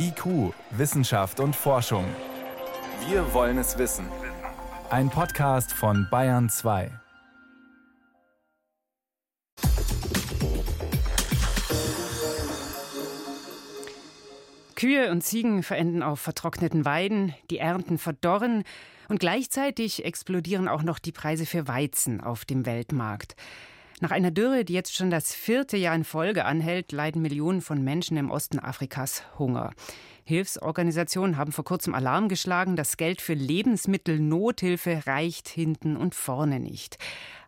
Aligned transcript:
IQ, 0.00 0.54
Wissenschaft 0.70 1.40
und 1.40 1.56
Forschung. 1.56 2.04
Wir 3.08 3.34
wollen 3.34 3.58
es 3.58 3.78
wissen. 3.78 4.06
Ein 4.90 5.10
Podcast 5.10 5.72
von 5.72 6.06
Bayern 6.08 6.48
2. 6.48 6.92
Kühe 14.76 15.10
und 15.10 15.24
Ziegen 15.24 15.64
verenden 15.64 16.04
auf 16.04 16.20
vertrockneten 16.20 16.84
Weiden, 16.84 17.34
die 17.50 17.58
Ernten 17.58 17.98
verdorren 17.98 18.62
und 19.08 19.18
gleichzeitig 19.18 20.04
explodieren 20.04 20.68
auch 20.68 20.84
noch 20.84 21.00
die 21.00 21.10
Preise 21.10 21.44
für 21.44 21.66
Weizen 21.66 22.20
auf 22.20 22.44
dem 22.44 22.66
Weltmarkt. 22.66 23.34
Nach 24.00 24.12
einer 24.12 24.30
Dürre, 24.30 24.64
die 24.64 24.74
jetzt 24.74 24.94
schon 24.94 25.10
das 25.10 25.34
vierte 25.34 25.76
Jahr 25.76 25.94
in 25.94 26.04
Folge 26.04 26.44
anhält, 26.44 26.92
leiden 26.92 27.20
Millionen 27.20 27.60
von 27.60 27.82
Menschen 27.82 28.16
im 28.16 28.30
Osten 28.30 28.60
Afrikas 28.60 29.24
Hunger. 29.38 29.72
Hilfsorganisationen 30.28 31.38
haben 31.38 31.52
vor 31.52 31.64
kurzem 31.64 31.94
Alarm 31.94 32.28
geschlagen, 32.28 32.76
das 32.76 32.98
Geld 32.98 33.22
für 33.22 33.32
Lebensmittelnothilfe 33.32 35.06
reicht 35.06 35.48
hinten 35.48 35.96
und 35.96 36.14
vorne 36.14 36.60
nicht. 36.60 36.98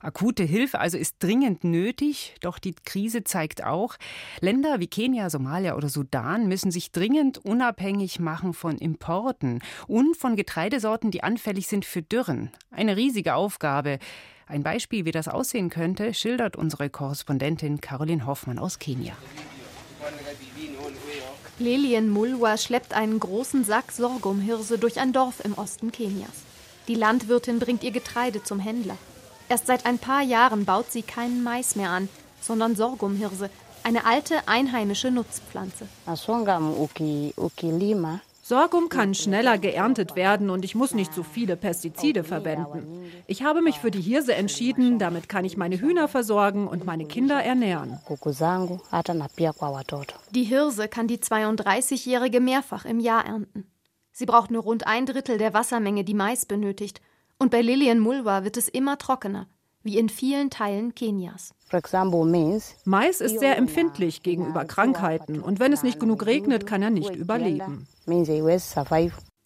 Akute 0.01 0.45
Hilfe 0.45 0.81
also 0.81 0.97
ist 0.97 1.17
dringend 1.19 1.63
nötig, 1.63 2.37
doch 2.41 2.59
die 2.59 2.75
Krise 2.75 3.23
zeigt 3.23 3.63
auch, 3.63 3.97
Länder 4.41 4.81
wie 4.81 4.87
Kenia, 4.87 5.29
Somalia 5.29 5.77
oder 5.77 5.91
Sudan 5.91 6.49
müssen 6.49 6.71
sich 6.71 6.91
dringend 6.91 7.37
unabhängig 7.37 8.19
machen 8.19 8.55
von 8.55 8.79
Importen 8.79 9.59
und 9.87 10.17
von 10.17 10.35
Getreidesorten, 10.35 11.11
die 11.11 11.23
anfällig 11.23 11.67
sind 11.67 11.85
für 11.85 12.01
Dürren. 12.01 12.51
Eine 12.71 12.97
riesige 12.97 13.35
Aufgabe. 13.35 13.99
Ein 14.47 14.63
Beispiel, 14.63 15.05
wie 15.05 15.13
das 15.13 15.29
aussehen 15.29 15.69
könnte, 15.69 16.15
schildert 16.15 16.57
unsere 16.57 16.89
Korrespondentin 16.89 17.83
Caroline 17.83 18.25
Hoffmann 18.25 18.59
aus 18.59 18.79
Kenia. 18.79 19.15
Lelien 21.61 22.09
Mulwa 22.09 22.57
schleppt 22.57 22.95
einen 22.95 23.21
großen 23.21 23.65
Sack 23.65 23.93
Sorghumhirse 23.93 24.79
durch 24.79 24.99
ein 24.99 25.13
Dorf 25.13 25.45
im 25.45 25.53
Osten 25.59 25.93
Kenias. 25.93 26.31
Die 26.89 26.95
Landwirtin 26.95 27.59
bringt 27.59 27.85
ihr 27.85 27.91
Getreide 27.91 28.43
zum 28.43 28.61
Händler. 28.61 28.97
Erst 29.51 29.67
seit 29.67 29.85
ein 29.85 29.99
paar 29.99 30.23
Jahren 30.23 30.65
baut 30.65 30.91
sie 30.91 31.03
keinen 31.03 31.43
Mais 31.43 31.77
mehr 31.77 31.91
an, 31.91 32.09
sondern 32.41 32.77
Sorghumhirse, 32.77 33.51
eine 33.83 34.07
alte 34.07 34.49
einheimische 34.49 35.11
Nutzpflanze. 35.11 35.87
Sorghum 38.51 38.89
kann 38.89 39.15
schneller 39.15 39.59
geerntet 39.59 40.17
werden 40.17 40.51
und 40.51 40.65
ich 40.65 40.75
muss 40.75 40.93
nicht 40.93 41.15
so 41.15 41.23
viele 41.23 41.57
Pestizide 41.57 42.25
verwenden. 42.25 43.09
Ich 43.29 43.45
habe 43.45 43.63
mich 43.63 43.79
für 43.79 43.93
die 43.93 44.01
Hirse 44.01 44.35
entschieden, 44.35 44.99
damit 44.99 45.29
kann 45.29 45.45
ich 45.45 45.57
meine 45.57 45.81
Hühner 45.81 46.09
versorgen 46.09 46.67
und 46.67 46.85
meine 46.85 47.05
Kinder 47.05 47.41
ernähren. 47.41 48.01
Die 50.33 50.43
Hirse 50.43 50.89
kann 50.89 51.07
die 51.07 51.19
32-Jährige 51.19 52.41
mehrfach 52.41 52.85
im 52.87 52.99
Jahr 52.99 53.25
ernten. 53.25 53.71
Sie 54.11 54.27
braucht 54.27 54.51
nur 54.51 54.65
rund 54.65 54.85
ein 54.85 55.07
Drittel 55.07 55.39
der 55.39 55.55
Wassermenge, 55.55 56.03
die 56.03 56.15
Mais 56.15 56.45
benötigt. 56.45 57.01
Und 57.39 57.53
bei 57.53 57.63
Lillian 57.63 58.01
Mulwa 58.01 58.43
wird 58.43 58.57
es 58.57 58.69
immer 58.69 58.99
trockener 58.99 59.47
wie 59.83 59.99
in 59.99 60.09
vielen 60.09 60.51
Teilen 60.51 60.95
Kenias. 60.95 61.55
Mais 62.85 63.21
ist 63.21 63.39
sehr 63.39 63.57
empfindlich 63.57 64.23
gegenüber 64.23 64.65
Krankheiten 64.65 65.41
und 65.41 65.61
wenn 65.61 65.73
es 65.73 65.83
nicht 65.83 66.01
genug 66.01 66.27
regnet, 66.27 66.67
kann 66.67 66.83
er 66.83 66.91
nicht 66.91 67.15
überleben. 67.15 67.87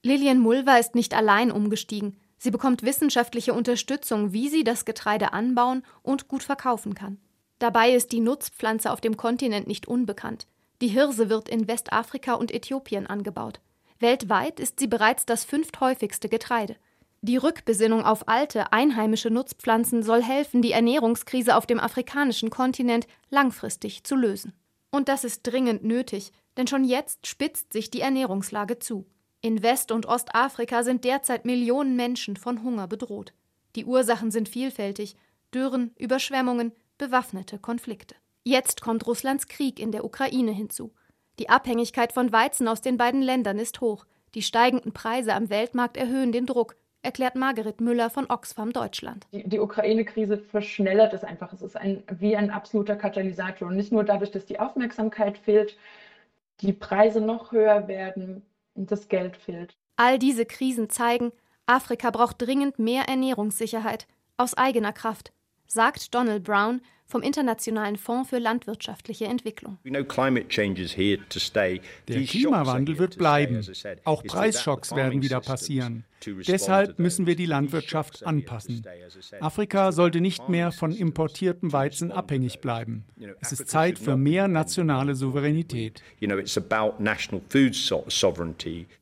Lilian 0.03 0.39
Mulva 0.39 0.77
ist 0.77 0.95
nicht 0.95 1.15
allein 1.15 1.51
umgestiegen. 1.51 2.17
Sie 2.39 2.51
bekommt 2.51 2.83
wissenschaftliche 2.83 3.55
Unterstützung, 3.55 4.33
wie 4.33 4.49
sie 4.49 4.65
das 4.65 4.85
Getreide 4.85 5.33
anbauen 5.33 5.83
und 6.03 6.29
gut 6.29 6.43
verkaufen 6.43 6.95
kann. 6.95 7.19
Dabei 7.59 7.93
ist 7.93 8.13
die 8.13 8.21
Nutzpflanze 8.21 8.93
auf 8.93 9.01
dem 9.01 9.17
Kontinent 9.17 9.67
nicht 9.67 9.89
unbekannt. 9.89 10.47
Die 10.83 10.89
Hirse 10.89 11.31
wird 11.31 11.49
in 11.49 11.69
Westafrika 11.69 12.35
und 12.35 12.53
Äthiopien 12.53 13.07
angebaut. 13.07 13.61
Weltweit 14.01 14.61
ist 14.61 14.81
sie 14.81 14.89
bereits 14.89 15.25
das 15.25 15.45
fünfthäufigste 15.45 16.29
Getreide. 16.29 16.77
Die 17.25 17.39
Rückbesinnung 17.39 18.05
auf 18.05 18.29
alte, 18.29 18.71
einheimische 18.75 19.31
Nutzpflanzen 19.31 20.03
soll 20.03 20.23
helfen, 20.23 20.61
die 20.61 20.73
Ernährungskrise 20.73 21.57
auf 21.57 21.65
dem 21.65 21.81
afrikanischen 21.81 22.51
Kontinent 22.51 23.07
langfristig 23.31 24.05
zu 24.05 24.15
lösen. 24.15 24.53
Und 24.91 25.09
das 25.09 25.25
ist 25.25 25.41
dringend 25.45 25.83
nötig, 25.85 26.33
denn 26.59 26.67
schon 26.67 26.85
jetzt 26.85 27.27
spitzt 27.27 27.73
sich 27.73 27.91
die 27.91 28.03
Ernährungslage 28.03 28.79
zu. 28.79 29.07
In 29.41 29.63
West- 29.63 29.91
und 29.91 30.05
Ostafrika 30.05 30.83
sind 30.83 31.05
derzeit 31.05 31.47
Millionen 31.47 31.97
Menschen 31.97 32.37
von 32.37 32.63
Hunger 32.63 32.89
bedroht. 32.89 33.33
Die 33.75 33.87
Ursachen 33.87 34.31
sind 34.31 34.51
vielfältig 34.51 35.17
Dürren, 35.55 35.95
Überschwemmungen, 35.97 36.73
bewaffnete 36.99 37.59
Konflikte. 37.59 38.17
Jetzt 38.43 38.83
kommt 38.83 39.07
Russlands 39.07 39.49
Krieg 39.49 39.81
in 39.81 39.93
der 39.93 40.05
Ukraine 40.05 40.53
hinzu. 40.53 40.93
Die 41.39 41.49
Abhängigkeit 41.49 42.13
von 42.13 42.33
Weizen 42.33 42.69
aus 42.69 42.83
den 42.83 42.99
beiden 42.99 43.23
Ländern 43.23 43.59
ist 43.59 43.81
hoch. 43.81 44.05
Die 44.35 44.43
steigenden 44.43 44.93
Preise 44.93 45.33
am 45.33 45.49
Weltmarkt 45.49 45.97
erhöhen 45.97 46.31
den 46.31 46.45
Druck 46.45 46.77
erklärt 47.05 47.37
Margaret 47.37 47.81
Müller 47.81 48.11
von 48.11 48.27
Oxfam 48.29 48.73
Deutschland. 48.73 49.27
Die, 49.33 49.49
die 49.49 49.61
Ukraine-Krise 49.61 50.39
verschnellert 50.39 51.13
es 51.13 51.23
einfach. 51.23 51.53
Es 51.53 51.63
ist 51.63 51.77
ein, 51.77 52.03
wie 52.11 52.37
ein 52.37 52.51
absoluter 52.51 52.97
Katalysator. 52.97 53.69
Und 53.69 53.77
nicht 53.77 53.93
nur 53.93 54.05
dadurch, 54.05 54.31
dass 54.31 54.47
die 54.47 54.59
Aufmerksamkeit 54.59 55.39
fehlt, 55.39 55.77
die 56.61 56.73
Preise 56.73 57.21
noch 57.21 57.53
höher 57.53 57.89
werden 57.89 58.43
und 58.75 58.91
das 58.91 59.09
Geld 59.09 59.37
fehlt. 59.37 59.77
All 59.97 60.19
diese 60.19 60.47
Krisen 60.47 60.91
zeigen, 60.91 61.33
Afrika 61.67 62.11
braucht 62.11 62.43
dringend 62.43 62.79
mehr 62.79 63.05
Ernährungssicherheit 63.09 64.07
aus 64.37 64.55
eigener 64.55 64.93
Kraft, 64.93 65.33
sagt 65.67 66.15
Donald 66.15 66.45
Brown, 66.45 66.81
vom 67.07 67.23
Internationalen 67.23 67.97
Fonds 67.97 68.31
für 68.31 68.39
landwirtschaftliche 68.39 69.27
Entwicklung. 69.27 69.79
Der 69.85 70.05
Klimawandel 72.25 72.99
wird 72.99 73.19
bleiben. 73.19 73.67
Auch 74.05 74.25
Preisschocks 74.25 74.95
werden 74.95 75.23
wieder 75.23 75.41
passieren. 75.41 76.05
Deshalb 76.47 76.99
müssen 76.99 77.27
wir 77.27 77.37
die 77.37 77.47
Landwirtschaft 77.47 78.27
anpassen. 78.27 78.83
Afrika 79.41 79.93
sollte 79.93 80.21
nicht 80.21 80.49
mehr 80.49 80.73
von 80.73 80.93
importiertem 80.93 81.73
Weizen 81.73 82.13
abhängig 82.13 82.61
bleiben. 82.61 83.05
Es 83.41 83.53
ist 83.53 83.69
Zeit 83.69 83.99
für 83.99 84.17
mehr 84.17 84.49
nationale 84.49 85.15
Souveränität. 85.15 86.03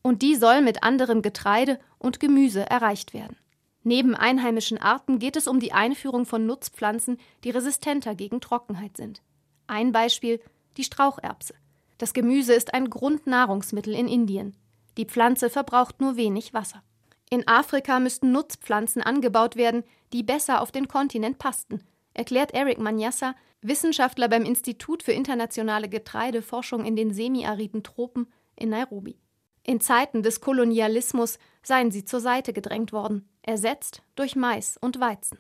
Und 0.03 0.23
die 0.23 0.35
soll 0.35 0.63
mit 0.63 0.83
anderem 0.83 1.23
Getreide 1.23 1.79
und 1.99 2.21
Gemüse 2.21 2.69
erreicht 2.69 3.15
werden. 3.15 3.37
Neben 3.85 4.15
einheimischen 4.15 4.79
Arten 4.79 5.19
geht 5.19 5.37
es 5.37 5.49
um 5.49 5.59
die 5.59 5.73
Einführung 5.73 6.25
von 6.25 6.47
Nutzpflanzen, 6.47 7.19
die 7.45 7.51
resistenter 7.51 8.15
gegen 8.15 8.41
Trockenheit 8.41 8.97
sind. 8.97 9.23
Ein 9.67 9.93
Beispiel 9.93 10.41
die 10.77 10.85
Straucherbse. 10.85 11.55
Das 11.99 12.13
Gemüse 12.13 12.55
ist 12.55 12.75
ein 12.75 12.91
Grundnahrungsmittel 12.91 13.95
in 13.95 14.09
Indien. 14.09 14.57
Die 14.97 15.05
Pflanze 15.05 15.51
verbraucht 15.51 16.01
nur 16.01 16.17
wenig 16.17 16.55
Wasser. 16.55 16.83
In 17.31 17.49
Afrika 17.49 17.99
müssten 17.99 18.31
Nutzpflanzen 18.31 19.03
angebaut 19.03 19.57
werden, 19.57 19.85
die 20.13 20.23
besser 20.23 20.61
auf 20.61 20.71
den 20.71 20.87
Kontinent 20.87 21.39
passten, 21.39 21.81
erklärt 22.13 22.53
Eric 22.53 22.79
Manyassa, 22.79 23.35
Wissenschaftler 23.63 24.29
beim 24.29 24.45
Institut 24.45 25.03
für 25.03 25.13
internationale 25.13 25.89
Getreideforschung 25.89 26.85
in 26.85 26.97
den 26.97 27.15
semiariden 27.15 27.83
Tropen 27.83 28.27
in 28.57 28.71
Nairobi. 28.71 29.17
In 29.63 29.81
Zeiten 29.81 30.23
des 30.23 30.41
Kolonialismus 30.41 31.39
seien 31.63 31.91
sie 31.91 32.05
zur 32.05 32.21
Seite 32.21 32.53
gedrängt 32.53 32.93
worden, 32.93 33.29
ersetzt 33.43 34.03
durch 34.15 34.37
Mais 34.37 34.79
und 34.81 35.01
Weizen. 35.01 35.39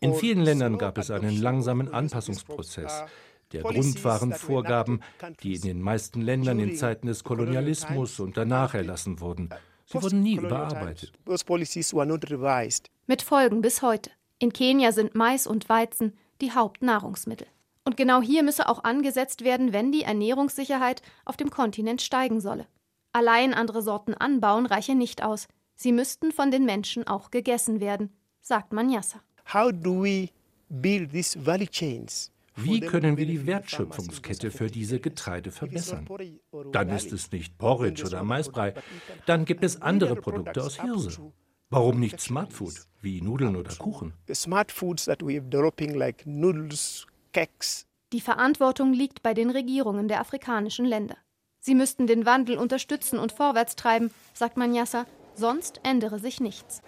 In 0.00 0.14
vielen 0.14 0.40
Ländern 0.40 0.78
gab 0.78 0.98
es 0.98 1.10
einen 1.10 1.40
langsamen 1.40 1.92
Anpassungsprozess. 1.92 3.04
Der 3.52 3.62
Grund 3.62 4.02
waren 4.04 4.32
Vorgaben, 4.32 5.00
die 5.42 5.54
in 5.54 5.60
den 5.62 5.82
meisten 5.82 6.20
Ländern 6.20 6.58
in 6.58 6.76
Zeiten 6.76 7.06
des 7.06 7.24
Kolonialismus 7.24 8.20
und 8.20 8.36
danach 8.36 8.74
erlassen 8.74 9.20
wurden. 9.20 9.50
Sie 9.86 10.02
wurden 10.02 10.22
nie 10.22 10.36
überarbeitet. 10.36 11.12
Mit 13.06 13.22
Folgen 13.22 13.60
bis 13.60 13.82
heute. 13.82 14.10
In 14.38 14.52
Kenia 14.52 14.92
sind 14.92 15.14
Mais 15.14 15.46
und 15.46 15.68
Weizen 15.68 16.14
die 16.40 16.52
Hauptnahrungsmittel. 16.52 17.46
Und 17.84 17.96
genau 17.96 18.22
hier 18.22 18.42
müsse 18.42 18.68
auch 18.68 18.82
angesetzt 18.82 19.44
werden, 19.44 19.72
wenn 19.72 19.92
die 19.92 20.02
Ernährungssicherheit 20.02 21.02
auf 21.26 21.36
dem 21.36 21.50
Kontinent 21.50 22.00
steigen 22.00 22.40
solle. 22.40 22.66
Allein 23.14 23.54
andere 23.54 23.80
Sorten 23.80 24.12
anbauen 24.14 24.66
reiche 24.66 24.96
nicht 24.96 25.22
aus. 25.22 25.46
Sie 25.76 25.92
müssten 25.92 26.32
von 26.32 26.50
den 26.50 26.64
Menschen 26.64 27.06
auch 27.06 27.30
gegessen 27.30 27.78
werden, 27.78 28.10
sagt 28.40 28.72
Manyassa. 28.72 29.20
Wie 32.56 32.80
können 32.80 33.16
wir 33.16 33.26
die 33.26 33.46
Wertschöpfungskette 33.46 34.50
für 34.50 34.66
diese 34.66 34.98
Getreide 34.98 35.52
verbessern? 35.52 36.08
Dann 36.72 36.88
ist 36.88 37.12
es 37.12 37.30
nicht 37.30 37.56
Porridge 37.56 38.04
oder 38.04 38.24
Maisbrei, 38.24 38.74
dann 39.26 39.44
gibt 39.44 39.62
es 39.62 39.80
andere 39.80 40.16
Produkte 40.16 40.64
aus 40.64 40.80
Hirse. 40.80 41.32
Warum 41.70 42.00
nicht 42.00 42.20
Smart 42.20 42.52
Food 42.52 42.74
wie 43.00 43.20
Nudeln 43.20 43.54
oder 43.54 43.72
Kuchen? 43.76 44.12
Smart 44.32 44.72
foods 44.72 45.04
that 45.04 45.22
we 45.22 45.38
are 45.38 45.40
developing 45.40 45.94
like 45.94 46.26
noodles, 46.26 47.06
Keks. 47.32 47.86
Die 48.12 48.20
Verantwortung 48.20 48.92
liegt 48.92 49.22
bei 49.22 49.34
den 49.34 49.50
Regierungen 49.50 50.08
der 50.08 50.20
afrikanischen 50.20 50.84
Länder. 50.84 51.16
Sie 51.66 51.74
müssten 51.74 52.06
den 52.06 52.26
Wandel 52.26 52.58
unterstützen 52.58 53.18
und 53.18 53.32
vorwärts 53.32 53.74
treiben, 53.74 54.10
sagt 54.34 54.58
Manyassa, 54.58 55.06
sonst 55.34 55.80
ändere 55.82 56.18
sich 56.18 56.38
nichts. 56.38 56.82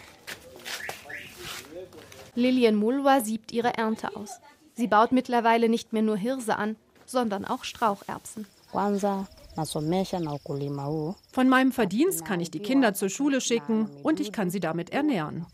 Lilian 2.35 2.75
Mulwa 2.75 3.23
siebt 3.23 3.53
ihre 3.53 3.79
Ernte 3.79 4.15
aus. 4.15 4.39
Sie 4.75 4.87
baut 4.87 5.13
mittlerweile 5.13 5.71
nicht 5.71 5.95
mehr 5.95 6.03
nur 6.03 6.19
Hirse 6.19 6.59
an, 6.59 6.77
sondern 7.07 7.47
auch 7.47 7.65
Straucherbsen. 7.65 8.47
Von 11.33 11.49
meinem 11.49 11.73
Verdienst 11.73 12.27
kann 12.27 12.41
ich 12.41 12.51
die 12.51 12.61
Kinder 12.61 12.93
zur 12.93 13.09
Schule 13.09 13.41
schicken 13.41 13.89
und 14.03 14.21
ich 14.21 14.31
kann 14.31 14.51
sie 14.51 14.61
damit 14.61 14.91
ernähren. 14.91 15.47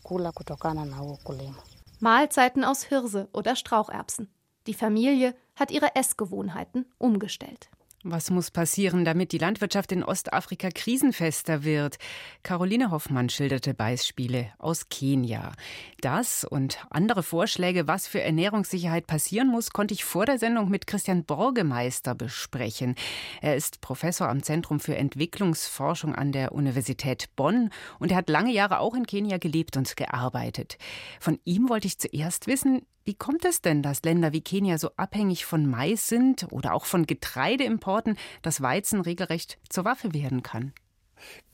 Mahlzeiten 2.01 2.65
aus 2.65 2.83
Hirse 2.83 3.29
oder 3.31 3.55
Straucherbsen. 3.55 4.27
Die 4.67 4.73
Familie 4.73 5.33
hat 5.55 5.71
ihre 5.71 5.95
Essgewohnheiten 5.95 6.85
umgestellt. 6.97 7.69
Was 8.05 8.29
muss 8.31 8.51
passieren, 8.51 9.05
damit 9.05 9.31
die 9.31 9.37
Landwirtschaft 9.37 9.93
in 9.93 10.03
Ostafrika 10.03 10.67
krisenfester 10.69 11.63
wird? 11.63 11.97
Caroline 12.43 12.91
Hoffmann 12.91 13.29
schilderte 13.29 13.73
Beispiele 13.73 14.51
aus 14.57 14.89
Kenia. 14.89 15.53
Das 16.01 16.43
und 16.43 16.85
andere 16.89 17.23
Vorschläge, 17.23 17.87
was 17.87 18.05
für 18.05 18.21
Ernährungssicherheit 18.21 19.07
passieren 19.07 19.47
muss, 19.47 19.69
konnte 19.69 19.93
ich 19.93 20.03
vor 20.03 20.25
der 20.25 20.37
Sendung 20.37 20.69
mit 20.69 20.85
Christian 20.85 21.23
Borgemeister 21.23 22.13
besprechen. 22.13 22.95
Er 23.41 23.55
ist 23.55 23.79
Professor 23.79 24.27
am 24.27 24.43
Zentrum 24.43 24.81
für 24.81 24.97
Entwicklungsforschung 24.97 26.13
an 26.13 26.33
der 26.33 26.51
Universität 26.51 27.29
Bonn 27.37 27.69
und 27.99 28.11
er 28.11 28.17
hat 28.17 28.29
lange 28.29 28.51
Jahre 28.51 28.79
auch 28.79 28.95
in 28.95 29.07
Kenia 29.07 29.37
gelebt 29.37 29.77
und 29.77 29.95
gearbeitet. 29.95 30.77
Von 31.21 31.39
ihm 31.45 31.69
wollte 31.69 31.87
ich 31.87 31.99
zuerst 31.99 32.47
wissen, 32.47 32.81
wie 33.05 33.15
kommt 33.15 33.45
es 33.45 33.61
denn, 33.61 33.81
dass 33.81 34.03
Länder 34.03 34.31
wie 34.31 34.41
Kenia 34.41 34.77
so 34.77 34.91
abhängig 34.95 35.45
von 35.45 35.69
Mais 35.69 36.07
sind 36.07 36.47
oder 36.51 36.73
auch 36.73 36.85
von 36.85 37.05
Getreideimporten, 37.05 38.17
dass 38.41 38.61
Weizen 38.61 39.01
regelrecht 39.01 39.57
zur 39.69 39.85
Waffe 39.85 40.13
werden 40.13 40.43
kann? 40.43 40.73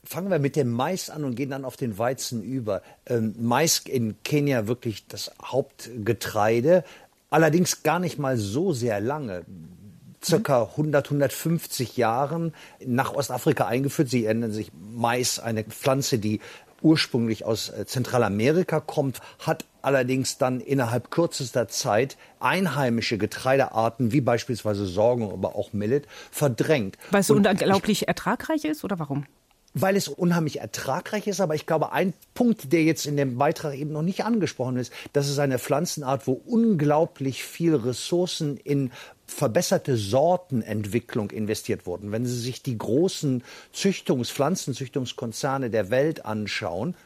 Fangen 0.04 0.30
wir 0.30 0.38
mit 0.38 0.56
dem 0.56 0.70
Mais 0.70 1.10
an 1.10 1.24
und 1.24 1.34
gehen 1.34 1.50
dann 1.50 1.64
auf 1.64 1.76
den 1.76 1.98
Weizen 1.98 2.42
über. 2.42 2.82
Ähm, 3.06 3.34
Mais 3.38 3.78
in 3.80 4.16
Kenia 4.22 4.66
wirklich 4.66 5.06
das 5.06 5.30
Hauptgetreide, 5.44 6.84
allerdings 7.30 7.82
gar 7.82 7.98
nicht 7.98 8.18
mal 8.18 8.36
so 8.36 8.72
sehr 8.72 9.00
lange 9.00 9.44
circa 10.22 10.64
100, 10.64 11.06
150 11.06 11.96
Jahren 11.96 12.54
nach 12.84 13.14
Ostafrika 13.14 13.66
eingeführt. 13.66 14.10
Sie 14.10 14.24
erinnern 14.24 14.52
sich, 14.52 14.70
Mais, 14.74 15.38
eine 15.38 15.64
Pflanze, 15.64 16.18
die 16.18 16.40
ursprünglich 16.82 17.44
aus 17.44 17.68
äh, 17.68 17.86
Zentralamerika 17.86 18.80
kommt, 18.80 19.20
hat 19.38 19.64
allerdings 19.82 20.38
dann 20.38 20.60
innerhalb 20.60 21.10
kürzester 21.10 21.68
Zeit 21.68 22.16
einheimische 22.38 23.18
Getreidearten 23.18 24.12
wie 24.12 24.20
beispielsweise 24.20 24.86
Sorgen, 24.86 25.30
aber 25.30 25.56
auch 25.56 25.72
Millet 25.72 26.06
verdrängt. 26.30 26.98
Weil 27.10 27.20
es 27.20 27.28
so 27.28 27.34
unglaublich 27.34 28.08
ertragreich 28.08 28.64
ist 28.64 28.84
oder 28.84 28.98
warum? 28.98 29.26
Weil 29.74 29.96
es 29.96 30.08
unheimlich 30.08 30.60
ertragreich 30.60 31.26
ist. 31.26 31.40
Aber 31.40 31.54
ich 31.54 31.66
glaube, 31.66 31.92
ein 31.92 32.12
Punkt, 32.34 32.72
der 32.72 32.82
jetzt 32.82 33.06
in 33.06 33.16
dem 33.16 33.38
Beitrag 33.38 33.76
eben 33.76 33.92
noch 33.92 34.02
nicht 34.02 34.24
angesprochen 34.24 34.76
ist, 34.76 34.92
das 35.12 35.28
ist 35.28 35.38
eine 35.38 35.58
Pflanzenart, 35.58 36.26
wo 36.26 36.32
unglaublich 36.32 37.44
viel 37.44 37.74
Ressourcen 37.74 38.56
in 38.56 38.90
verbesserte 39.26 39.96
Sortenentwicklung 39.96 41.30
investiert 41.30 41.86
wurden. 41.86 42.10
Wenn 42.10 42.26
Sie 42.26 42.38
sich 42.38 42.62
die 42.62 42.76
großen 42.76 43.44
Züchtungs-, 43.72 44.32
Pflanzenzüchtungskonzerne 44.32 45.70
der 45.70 45.90
Welt 45.90 46.24
anschauen, 46.24 46.96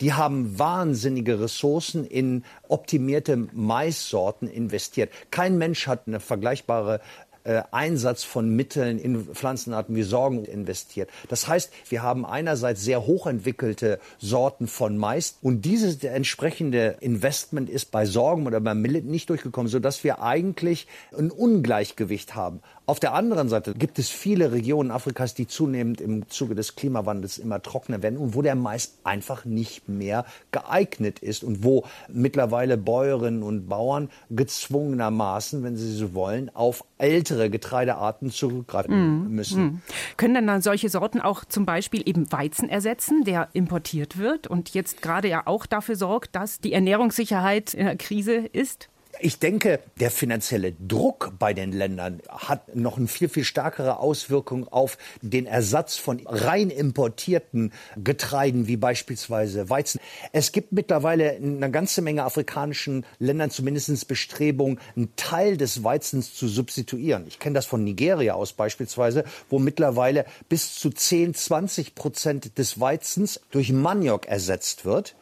die 0.00 0.12
haben 0.12 0.58
wahnsinnige 0.58 1.40
Ressourcen 1.40 2.04
in 2.04 2.44
optimierte 2.68 3.48
Maissorten 3.52 4.48
investiert. 4.48 5.10
Kein 5.30 5.56
Mensch 5.56 5.86
hat 5.86 6.06
eine 6.06 6.20
vergleichbare 6.20 7.00
äh, 7.44 7.62
Einsatz 7.70 8.24
von 8.24 8.48
Mitteln 8.54 8.98
in 8.98 9.24
Pflanzenarten 9.26 9.94
wie 9.96 10.02
Sorgen 10.02 10.44
investiert. 10.44 11.10
Das 11.28 11.48
heißt, 11.48 11.72
wir 11.88 12.02
haben 12.02 12.24
einerseits 12.24 12.82
sehr 12.82 13.06
hochentwickelte 13.06 13.98
Sorten 14.18 14.66
von 14.66 14.96
Mais 14.96 15.38
und 15.42 15.62
dieses 15.64 16.02
entsprechende 16.04 16.96
Investment 17.00 17.68
ist 17.70 17.90
bei 17.90 18.06
Sorgen 18.06 18.46
oder 18.46 18.60
beim 18.60 18.80
Millet 18.80 19.04
nicht 19.04 19.30
durchgekommen, 19.30 19.68
sodass 19.68 20.04
wir 20.04 20.22
eigentlich 20.22 20.86
ein 21.16 21.30
Ungleichgewicht 21.30 22.34
haben. 22.34 22.60
Auf 22.84 22.98
der 22.98 23.14
anderen 23.14 23.48
Seite 23.48 23.74
gibt 23.74 23.98
es 23.98 24.10
viele 24.10 24.52
Regionen 24.52 24.90
Afrikas, 24.90 25.34
die 25.34 25.46
zunehmend 25.46 26.00
im 26.00 26.28
Zuge 26.28 26.56
des 26.56 26.74
Klimawandels 26.74 27.38
immer 27.38 27.62
trockener 27.62 28.02
werden 28.02 28.18
und 28.18 28.34
wo 28.34 28.42
der 28.42 28.56
Mais 28.56 28.98
einfach 29.04 29.44
nicht 29.44 29.88
mehr 29.88 30.26
geeignet 30.50 31.20
ist 31.20 31.44
und 31.44 31.62
wo 31.62 31.84
mittlerweile 32.08 32.76
Bäuerinnen 32.76 33.44
und 33.44 33.68
Bauern 33.68 34.10
gezwungenermaßen, 34.30 35.62
wenn 35.62 35.76
sie 35.76 35.92
so 35.92 36.12
wollen, 36.12 36.54
auf 36.54 36.84
ältere 36.98 37.31
Getreidearten 37.50 38.30
zurückgreifen 38.30 39.26
mm, 39.26 39.34
müssen. 39.34 39.64
Mm. 39.64 39.82
Können 40.16 40.34
denn 40.34 40.46
dann 40.46 40.62
solche 40.62 40.88
Sorten 40.88 41.20
auch 41.20 41.44
zum 41.44 41.66
Beispiel 41.66 42.02
eben 42.06 42.30
Weizen 42.32 42.68
ersetzen, 42.68 43.24
der 43.24 43.48
importiert 43.52 44.18
wird 44.18 44.46
und 44.46 44.74
jetzt 44.74 45.02
gerade 45.02 45.28
ja 45.28 45.42
auch 45.46 45.66
dafür 45.66 45.96
sorgt, 45.96 46.34
dass 46.36 46.60
die 46.60 46.72
Ernährungssicherheit 46.72 47.74
in 47.74 47.86
der 47.86 47.96
Krise 47.96 48.34
ist? 48.34 48.88
Ich 49.20 49.38
denke, 49.38 49.80
der 50.00 50.10
finanzielle 50.10 50.72
Druck 50.72 51.34
bei 51.38 51.52
den 51.52 51.72
Ländern 51.72 52.22
hat 52.28 52.74
noch 52.74 52.96
eine 52.96 53.08
viel, 53.08 53.28
viel 53.28 53.44
stärkere 53.44 53.98
Auswirkung 53.98 54.66
auf 54.68 54.96
den 55.20 55.46
Ersatz 55.46 55.96
von 55.96 56.20
rein 56.26 56.70
importierten 56.70 57.72
Getreiden 58.02 58.66
wie 58.68 58.78
beispielsweise 58.78 59.68
Weizen. 59.68 60.00
Es 60.32 60.50
gibt 60.50 60.72
mittlerweile 60.72 61.34
in 61.36 61.58
einer 61.58 61.68
ganzen 61.68 62.04
Menge 62.04 62.24
afrikanischen 62.24 63.04
Ländern 63.18 63.50
zumindest 63.50 64.08
Bestrebungen, 64.08 64.80
einen 64.96 65.14
Teil 65.16 65.56
des 65.56 65.84
Weizens 65.84 66.34
zu 66.34 66.48
substituieren. 66.48 67.26
Ich 67.28 67.38
kenne 67.38 67.54
das 67.54 67.66
von 67.66 67.84
Nigeria 67.84 68.34
aus 68.34 68.54
beispielsweise, 68.54 69.24
wo 69.50 69.58
mittlerweile 69.58 70.24
bis 70.48 70.74
zu 70.74 70.90
10, 70.90 71.34
20 71.34 71.94
Prozent 71.94 72.58
des 72.58 72.80
Weizens 72.80 73.40
durch 73.50 73.72
Maniok 73.72 74.26
ersetzt 74.26 74.84
wird 74.84 75.14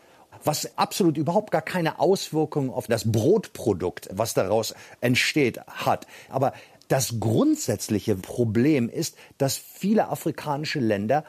was 0.44 0.76
absolut 0.76 1.16
überhaupt 1.16 1.50
gar 1.50 1.62
keine 1.62 1.98
Auswirkungen 1.98 2.70
auf 2.70 2.86
das 2.86 3.10
Brotprodukt, 3.10 4.08
was 4.12 4.34
daraus 4.34 4.74
entsteht, 5.00 5.60
hat. 5.66 6.06
Aber 6.28 6.52
das 6.88 7.20
grundsätzliche 7.20 8.16
Problem 8.16 8.88
ist, 8.88 9.16
dass 9.38 9.56
viele 9.56 10.08
afrikanische 10.08 10.80
Länder 10.80 11.24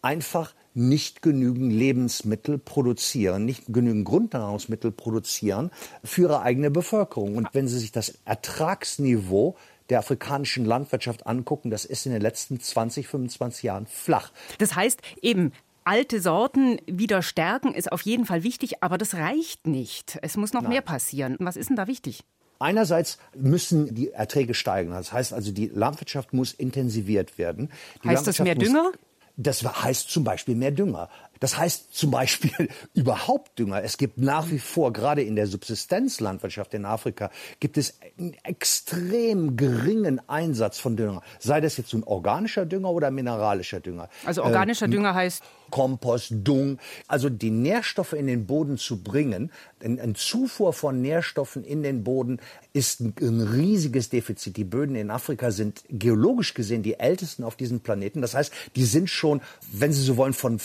einfach 0.00 0.54
nicht 0.74 1.20
genügend 1.22 1.72
Lebensmittel 1.72 2.58
produzieren, 2.58 3.44
nicht 3.44 3.64
genügend 3.68 4.06
Grundnahrungsmittel 4.06 4.90
produzieren 4.90 5.70
für 6.02 6.22
ihre 6.22 6.42
eigene 6.42 6.70
Bevölkerung. 6.70 7.36
Und 7.36 7.48
wenn 7.52 7.68
Sie 7.68 7.78
sich 7.78 7.92
das 7.92 8.18
Ertragsniveau 8.24 9.56
der 9.90 9.98
afrikanischen 9.98 10.64
Landwirtschaft 10.64 11.26
angucken, 11.26 11.70
das 11.70 11.84
ist 11.84 12.06
in 12.06 12.12
den 12.12 12.22
letzten 12.22 12.58
20, 12.58 13.06
25 13.06 13.64
Jahren 13.64 13.86
flach. 13.86 14.32
Das 14.58 14.74
heißt 14.74 15.02
eben, 15.20 15.52
alte 15.84 16.20
Sorten 16.20 16.78
wieder 16.86 17.22
stärken 17.22 17.74
ist 17.74 17.90
auf 17.92 18.02
jeden 18.02 18.26
Fall 18.26 18.42
wichtig, 18.42 18.82
aber 18.82 18.98
das 18.98 19.14
reicht 19.14 19.66
nicht. 19.66 20.18
Es 20.22 20.36
muss 20.36 20.52
noch 20.52 20.62
Nein. 20.62 20.72
mehr 20.72 20.80
passieren. 20.82 21.36
Was 21.40 21.56
ist 21.56 21.68
denn 21.68 21.76
da 21.76 21.86
wichtig? 21.86 22.24
Einerseits 22.58 23.18
müssen 23.34 23.92
die 23.94 24.10
Erträge 24.12 24.54
steigen. 24.54 24.90
Das 24.92 25.12
heißt 25.12 25.32
also, 25.32 25.50
die 25.50 25.66
Landwirtschaft 25.66 26.32
muss 26.32 26.52
intensiviert 26.52 27.36
werden. 27.36 27.70
Die 28.04 28.08
heißt 28.08 28.26
das 28.26 28.38
mehr 28.38 28.54
Dünger? 28.54 28.92
Das 29.36 29.64
heißt 29.64 30.10
zum 30.10 30.24
Beispiel 30.24 30.54
mehr 30.54 30.70
Dünger. 30.70 31.08
Das 31.42 31.58
heißt 31.58 31.92
zum 31.92 32.12
Beispiel 32.12 32.52
überhaupt 32.94 33.58
Dünger. 33.58 33.82
Es 33.82 33.98
gibt 33.98 34.16
nach 34.18 34.48
wie 34.48 34.60
vor, 34.60 34.92
gerade 34.92 35.22
in 35.22 35.34
der 35.34 35.48
Subsistenzlandwirtschaft 35.48 36.72
in 36.72 36.84
Afrika, 36.84 37.30
gibt 37.58 37.76
es 37.78 37.98
einen 38.16 38.34
extrem 38.44 39.56
geringen 39.56 40.20
Einsatz 40.28 40.78
von 40.78 40.96
Dünger. 40.96 41.20
Sei 41.40 41.60
das 41.60 41.78
jetzt 41.78 41.92
ein 41.94 42.04
organischer 42.04 42.64
Dünger 42.64 42.90
oder 42.90 43.10
mineralischer 43.10 43.80
Dünger. 43.80 44.08
Also 44.24 44.44
organischer 44.44 44.86
äh, 44.86 44.90
Dünger 44.90 45.14
heißt? 45.14 45.42
Kompost, 45.72 46.32
Dung. 46.32 46.78
Also 47.08 47.28
die 47.28 47.50
Nährstoffe 47.50 48.12
in 48.12 48.28
den 48.28 48.46
Boden 48.46 48.78
zu 48.78 49.02
bringen, 49.02 49.50
eine 49.82 50.12
Zufuhr 50.12 50.72
von 50.72 51.00
Nährstoffen 51.00 51.64
in 51.64 51.82
den 51.82 52.04
Boden 52.04 52.38
ist 52.72 53.00
ein, 53.00 53.14
ein 53.20 53.40
riesiges 53.40 54.10
Defizit. 54.10 54.56
Die 54.56 54.64
Böden 54.64 54.94
in 54.94 55.10
Afrika 55.10 55.50
sind 55.50 55.82
geologisch 55.88 56.54
gesehen 56.54 56.84
die 56.84 57.00
ältesten 57.00 57.42
auf 57.42 57.56
diesem 57.56 57.80
Planeten. 57.80 58.20
Das 58.20 58.34
heißt, 58.34 58.52
die 58.76 58.84
sind 58.84 59.10
schon, 59.10 59.40
wenn 59.72 59.92
Sie 59.92 60.02
so 60.02 60.16
wollen, 60.16 60.34
von 60.34 60.60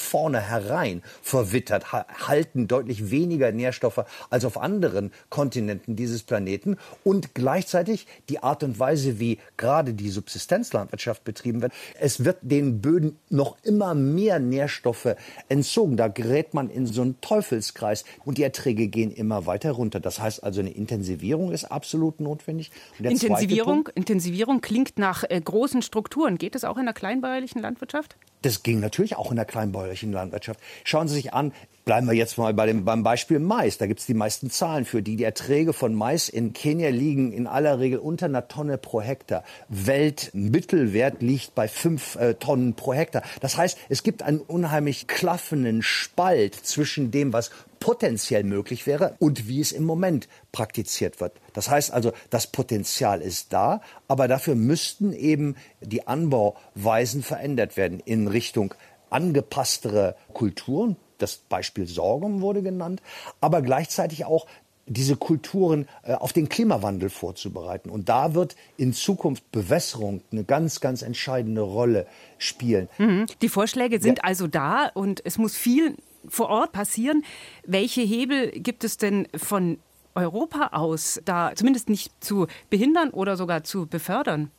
vornherein 0.68 1.02
verwittert, 1.22 1.94
halten 1.94 2.68
deutlich 2.68 3.12
weniger 3.12 3.52
Nährstoffe 3.52 4.04
als 4.30 4.46
auf 4.46 4.58
anderen 4.58 5.12
Kontinenten 5.30 5.96
dieses 5.96 6.24
Planeten. 6.24 6.78
Und 7.04 7.34
gleichzeitig 7.34 8.08
die 8.30 8.44
Art 8.44 8.64
und 8.64 8.80
Weise, 8.80 9.20
wie 9.20 9.40
gerade 9.56 9.94
die 9.94 10.10
Subsistenzlandwirtschaft 10.10 11.24
betrieben 11.24 11.62
wird, 11.62 11.74
es 12.00 12.26
wird 12.26 12.38
den 12.42 12.82
Böden 12.82 13.18
noch 13.30 13.58
immer 13.64 13.96
mehr 13.96 14.40
Nährstoffe 14.40 15.16
entzogen. 15.50 15.98
Da 15.98 16.08
gerät 16.08 16.54
man 16.54 16.70
in 16.70 16.86
so 16.86 17.02
einen 17.02 17.20
Teufelskreis 17.22 18.04
und 18.26 18.38
die 18.38 18.44
Erträge 18.44 18.88
gehen 18.88 19.12
immer 19.12 19.46
weiter 19.46 19.72
runter. 19.72 20.00
Das 20.00 20.20
heißt 20.20 20.44
also, 20.44 20.60
eine 20.60 20.72
Intensivierung 20.72 21.52
ist 21.52 21.66
absolut 21.66 22.20
notwendig. 22.20 22.72
Intensivierung, 23.00 23.90
Intensivierung 23.96 24.62
klingt 24.62 25.00
nach 25.00 25.24
äh, 25.30 25.40
großen 25.40 25.82
Strukturen. 25.82 26.38
Geht 26.38 26.56
es 26.56 26.64
auch 26.64 26.78
in 26.78 26.86
der 26.86 26.94
kleinbäuerlichen 26.94 27.62
Landwirtschaft? 27.62 28.18
Das 28.48 28.64
ging 28.64 28.80
natürlich 28.80 29.18
auch 29.18 29.30
in 29.30 29.36
der 29.36 29.44
kleinbäuerlichen 29.44 30.14
Landwirtschaft. 30.14 30.62
Schauen 30.86 31.10
Sie 31.10 31.16
sich 31.16 31.34
an, 31.34 31.52
bleiben 31.84 32.08
wir 32.08 32.14
jetzt 32.14 32.38
mal 32.38 32.54
bei 32.54 32.66
dem, 32.66 32.86
beim 32.86 33.04
Beispiel 33.04 33.40
Mais. 33.40 33.78
Da 33.78 33.88
gibt 33.88 34.00
es 34.00 34.06
die 34.06 34.14
meisten 34.14 34.50
Zahlen 34.50 34.86
für 34.86 35.04
die. 35.04 35.18
Die 35.18 35.26
Erträge 35.26 35.74
von 35.74 35.94
Mais 35.94 36.30
in 36.30 36.54
Kenia 36.54 36.88
liegen 36.90 37.34
in 37.34 37.46
aller 37.46 37.80
Regel 37.80 38.00
unter 38.00 38.28
einer 38.28 38.48
Tonne 38.48 38.78
pro 38.78 39.02
Hektar. 39.02 39.44
Weltmittelwert 39.68 41.22
liegt 41.22 41.56
bei 41.56 41.68
fünf 41.68 42.16
äh, 42.16 42.36
Tonnen 42.36 42.76
pro 42.76 42.94
Hektar. 42.94 43.22
Das 43.42 43.58
heißt, 43.58 43.78
es 43.90 44.02
gibt 44.02 44.24
einen 44.24 44.40
unheimlich 44.40 45.08
klaffenden 45.08 45.82
Spalt 45.82 46.56
zwischen 46.56 47.12
dem, 47.12 47.34
was 47.34 47.52
potenziell 47.80 48.44
möglich 48.44 48.88
wäre 48.88 49.16
und 49.20 49.48
wie 49.48 49.62
es 49.62 49.72
im 49.72 49.84
Moment 49.84 50.28
praktiziert 50.52 51.20
wird. 51.22 51.34
Das 51.54 51.70
heißt 51.70 51.92
also, 51.92 52.12
das 52.30 52.48
Potenzial 52.48 53.22
ist 53.22 53.54
da, 53.54 53.82
aber 54.08 54.28
dafür 54.28 54.56
müssten 54.56 55.14
eben 55.14 55.56
die 55.82 56.08
Anbauweisen 56.08 57.24
verändert 57.24 57.78
werden 57.78 58.00
in 58.00 58.28
Richtung 58.28 58.74
angepasstere 59.10 60.16
Kulturen. 60.34 60.98
Das 61.18 61.38
Beispiel 61.38 61.88
Sorghum 61.88 62.42
wurde 62.42 62.62
genannt, 62.62 63.02
aber 63.42 63.62
gleichzeitig 63.62 64.26
auch 64.26 64.46
diese 64.88 65.18
Kulturen 65.18 65.88
äh, 66.04 66.14
auf 66.14 66.34
den 66.34 66.50
Klimawandel 66.50 67.10
vorzubereiten. 67.10 67.90
Und 67.90 68.10
da 68.10 68.34
wird 68.34 68.56
in 68.78 68.94
Zukunft 68.94 69.52
Bewässerung 69.52 70.22
eine 70.32 70.44
ganz, 70.44 70.80
ganz 70.80 71.02
entscheidende 71.02 71.62
Rolle 71.62 72.08
spielen. 72.38 72.88
Mhm. 72.98 73.26
Die 73.42 73.50
Vorschläge 73.50 74.02
sind 74.02 74.20
ja. 74.20 74.24
also 74.24 74.48
da 74.48 74.90
und 74.94 75.22
es 75.26 75.38
muss 75.38 75.56
viel 75.56 75.98
vor 76.28 76.50
Ort 76.50 76.72
passieren. 76.72 77.24
Welche 77.66 78.02
Hebel 78.02 78.52
gibt 78.52 78.84
es 78.84 78.98
denn 78.98 79.28
von 79.36 79.80
Europa 80.16 80.70
aus, 80.74 81.22
da 81.26 81.52
zumindest 81.56 81.90
nicht 81.90 82.12
zu 82.24 82.48
behindern 82.70 83.12
oder 83.12 83.38
sogar 83.38 83.64
zu 83.64 83.88
befördern? 83.88 84.52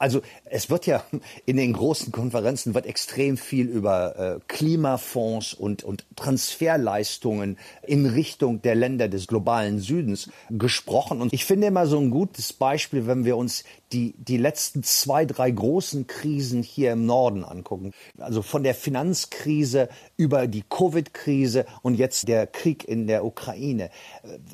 Also 0.00 0.22
es 0.46 0.70
wird 0.70 0.86
ja 0.86 1.04
in 1.44 1.58
den 1.58 1.74
großen 1.74 2.10
Konferenzen 2.10 2.74
wird 2.74 2.86
extrem 2.86 3.36
viel 3.36 3.66
über 3.68 4.18
äh, 4.18 4.40
Klimafonds 4.48 5.52
und, 5.52 5.84
und 5.84 6.06
Transferleistungen 6.16 7.58
in 7.82 8.06
Richtung 8.06 8.62
der 8.62 8.74
Länder 8.74 9.08
des 9.08 9.26
globalen 9.26 9.78
Südens 9.78 10.30
gesprochen. 10.48 11.20
Und 11.20 11.34
ich 11.34 11.44
finde 11.44 11.66
immer 11.66 11.86
so 11.86 11.98
ein 11.98 12.08
gutes 12.08 12.54
Beispiel, 12.54 13.06
wenn 13.06 13.26
wir 13.26 13.36
uns 13.36 13.62
die, 13.92 14.14
die 14.16 14.38
letzten 14.38 14.82
zwei, 14.82 15.26
drei 15.26 15.50
großen 15.50 16.06
Krisen 16.06 16.62
hier 16.62 16.92
im 16.92 17.04
Norden 17.04 17.44
angucken. 17.44 17.92
Also 18.16 18.40
von 18.40 18.62
der 18.62 18.74
Finanzkrise 18.74 19.90
über 20.16 20.46
die 20.46 20.64
Covid-Krise 20.66 21.66
und 21.82 21.96
jetzt 21.96 22.26
der 22.26 22.46
Krieg 22.46 22.88
in 22.88 23.06
der 23.06 23.22
Ukraine. 23.22 23.90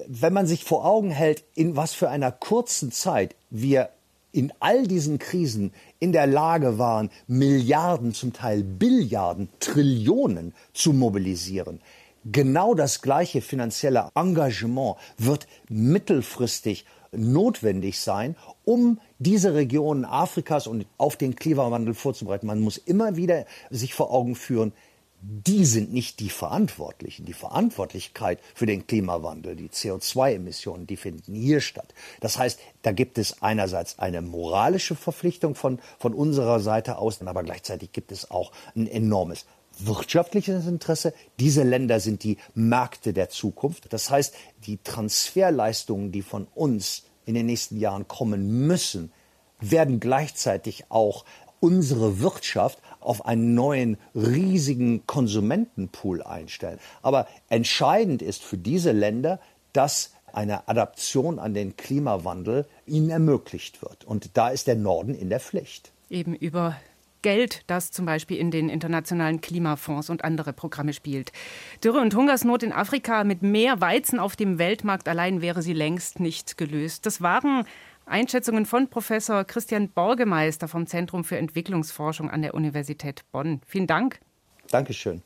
Wenn 0.09 0.33
man 0.33 0.49
sich 0.49 0.65
vor 0.65 0.85
Augen 0.85 1.11
hält, 1.11 1.45
in 1.55 1.77
was 1.77 1.93
für 1.93 2.09
einer 2.09 2.33
kurzen 2.33 2.91
Zeit 2.91 3.37
wir 3.49 3.91
in 4.37 4.53
all 4.61 4.87
diesen 4.87 5.19
Krisen 5.19 5.73
in 5.99 6.13
der 6.13 6.27
Lage 6.27 6.79
waren, 6.79 7.11
Milliarden, 7.27 8.13
zum 8.13 8.33
Teil 8.33 8.63
Billiarden, 8.63 9.49
Trillionen 9.61 10.53
zu 10.75 10.93
mobilisieren. 10.93 11.81
Genau 12.25 12.75
das 12.75 13.03
gleiche 13.03 13.41
finanzielle 13.41 14.11
Engagement 14.15 14.97
wird 15.17 15.47
mittelfristig 15.69 16.85
notwendig 17.13 18.01
sein, 18.01 18.37
um 18.65 19.01
diese 19.19 19.55
Regionen 19.55 20.05
Afrikas 20.05 20.67
und 20.67 20.87
auf 20.99 21.17
den 21.17 21.37
Klimawandel 21.37 21.95
vorzubereiten. 21.95 22.47
Man 22.47 22.61
muss 22.61 22.77
immer 22.77 23.17
wieder 23.17 23.47
sich 23.71 23.95
vor 23.95 24.13
Augen 24.13 24.35
führen, 24.35 24.73
die 25.29 25.65
sind 25.65 25.93
nicht 25.93 26.21
die 26.21 26.31
Verantwortlichen. 26.31 27.27
Die 27.27 27.33
Verantwortlichkeit 27.33 28.39
für 28.55 28.67
den 28.67 28.87
Klimawandel, 28.87 29.57
die 29.57 29.69
CO2-Emissionen, 29.69 30.87
die 30.87 30.97
finden 30.97 31.35
hier 31.35 31.61
statt. 31.61 31.95
Das 32.21 32.39
heißt, 32.39 32.61
da 32.83 32.93
gibt 32.93 33.19
es 33.19 33.43
einerseits 33.43 33.99
eine 33.99 34.23
moralische 34.23 34.95
Verpflichtung 34.95 35.57
von, 35.57 35.81
von 35.99 36.15
unserer 36.15 36.61
Seite 36.61 36.99
aus, 36.99 37.21
aber 37.23 37.43
gleichzeitig 37.43 37.91
gibt 37.91 38.13
es 38.13 38.31
auch 38.31 38.53
ein 38.77 38.87
enormes 38.87 39.47
wirtschaftliches 39.81 40.67
Interesse. 40.67 41.13
Diese 41.41 41.65
Länder 41.65 41.99
sind 41.99 42.23
die 42.23 42.39
Märkte 42.55 43.13
der 43.13 43.29
Zukunft. 43.29 43.93
Das 43.93 44.11
heißt, 44.11 44.33
die 44.67 44.79
Transferleistungen, 44.79 46.13
die 46.13 46.23
von 46.23 46.47
uns 46.55 47.03
in 47.25 47.35
den 47.35 47.47
nächsten 47.47 47.81
Jahren 47.81 48.07
kommen 48.07 48.67
müssen, 48.69 49.13
werden 49.59 49.99
gleichzeitig 49.99 50.85
auch 50.89 51.25
unsere 51.59 52.21
Wirtschaft 52.21 52.79
auf 53.07 53.25
einen 53.25 53.55
neuen 53.55 53.97
riesigen 54.15 55.07
Konsumentenpool 55.07 56.23
einstellen. 56.23 56.79
Aber 57.03 57.27
entscheidend 57.49 58.23
ist 58.23 58.43
für 58.43 58.59
diese 58.59 58.93
Länder, 58.93 59.41
dass 59.73 60.13
eine 60.33 60.69
Adaption 60.69 61.39
an 61.39 61.55
den 61.55 61.77
Klimawandel 61.77 62.67
ihnen 62.87 63.11
ermöglicht 63.11 63.83
wird. 63.83 64.05
Und 64.05 64.37
da 64.37 64.49
ist 64.49 64.67
der 64.67 64.77
Norden 64.77 65.15
in 65.15 65.31
der 65.31 65.41
Pflicht. 65.41 65.93
Eben 66.11 66.35
über 66.35 66.77
Geld, 67.23 67.63
das 67.67 67.91
zum 67.91 68.07
Beispiel 68.07 68.37
in 68.37 68.51
den 68.51 68.69
internationalen 68.69 69.41
Klimafonds 69.41 70.11
und 70.11 70.23
andere 70.23 70.53
Programme 70.53 70.93
spielt. 70.93 71.33
Dürre 71.83 72.01
und 72.01 72.15
Hungersnot 72.15 72.63
in 72.63 72.73
Afrika 72.73 73.25
mit 73.25 73.43
mehr 73.43 73.81
Weizen 73.81 74.21
auf 74.21 74.37
dem 74.37 74.59
Weltmarkt 74.59 75.09
allein 75.09 75.41
wäre 75.41 75.63
sie 75.63 75.73
längst 75.73 76.21
nicht 76.21 76.57
gelöst. 76.57 77.05
Das 77.07 77.23
waren 77.23 77.65
Einschätzungen 78.07 78.67
von 78.67 78.89
Professor 78.89 79.45
Christian 79.45 79.91
Borgemeister 79.91 80.69
vom 80.69 80.87
Zentrum 80.87 81.25
für 81.25 81.37
Entwicklungsforschung 81.37 82.31
an 82.31 82.43
der 82.43 82.55
Universität 82.55 83.25
Bonn. 83.33 83.61
Vielen 83.67 83.87
Dank. 83.87 84.21
Dankeschön. 84.71 85.23